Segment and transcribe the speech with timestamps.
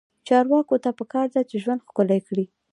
[0.27, 2.45] چارواکو ته پکار ده چې، ژوند ښکلی کړي.